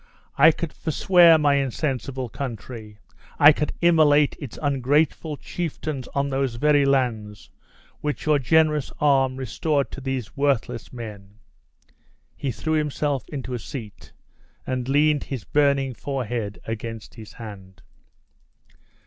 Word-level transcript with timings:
I 0.35 0.49
could 0.49 0.73
forswear 0.73 1.37
my 1.37 1.57
insensible 1.57 2.27
country 2.27 2.97
I 3.37 3.51
could 3.51 3.71
immolate 3.81 4.35
its 4.39 4.57
ungrateful 4.59 5.37
chieftains 5.37 6.07
on 6.15 6.31
those 6.31 6.55
very 6.55 6.85
lands 6.85 7.51
which 7.99 8.25
your 8.25 8.39
generous 8.39 8.91
arm 8.99 9.35
restored 9.37 9.91
to 9.91 10.01
these 10.01 10.35
worthless 10.35 10.91
men!" 10.91 11.35
He 12.35 12.49
threw 12.51 12.73
himself 12.73 13.29
into 13.29 13.53
a 13.53 13.59
seat, 13.59 14.11
and 14.65 14.89
leaned 14.89 15.25
his 15.25 15.43
burning 15.43 15.93
forehead 15.93 16.59
against 16.65 17.13
his 17.13 17.33
hand. 17.33 17.83